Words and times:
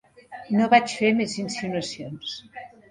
No 0.55 0.69
vaig 0.71 0.95
fer 1.03 1.13
més 1.21 1.39
insinuacions. 1.47 2.37